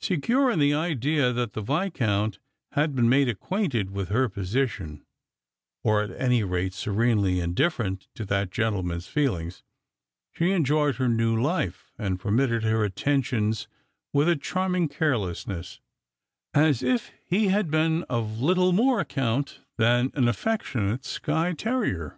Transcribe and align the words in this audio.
Secure 0.00 0.52
in 0.52 0.60
the 0.60 0.72
idea 0.72 1.32
that 1.32 1.54
the 1.54 1.60
Viscount 1.60 2.38
had 2.74 2.94
been 2.94 3.08
made 3.08 3.28
acquainted 3.28 3.90
with 3.90 4.08
her 4.08 4.28
position, 4.28 5.04
or 5.82 6.00
at 6.00 6.12
any 6.12 6.44
rate 6.44 6.72
serenely 6.72 7.40
indifferent 7.40 8.06
to 8.14 8.24
that 8.24 8.52
gentleman's 8.52 9.08
feelings, 9.08 9.64
she 10.32 10.52
enjoyed 10.52 10.94
her 10.94 11.08
new 11.08 11.36
lite, 11.36 11.74
and 11.98 12.20
permitted 12.20 12.62
his 12.62 12.78
attentions 12.82 13.66
with 14.12 14.28
a 14.28 14.36
charming 14.36 14.86
carelessness, 14.86 15.80
as 16.54 16.80
if 16.80 17.10
he 17.26 17.48
had 17.48 17.68
been 17.68 18.04
of 18.04 18.40
little 18.40 18.70
more 18.72 19.00
account 19.00 19.58
than 19.76 20.12
an 20.14 20.28
affectionate 20.28 21.04
Skye 21.04 21.52
terrier. 21.52 22.16